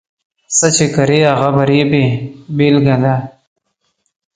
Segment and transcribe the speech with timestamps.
[0.57, 2.05] څه چې کرې، هغه به رېبې
[2.55, 3.15] بېلګه ده.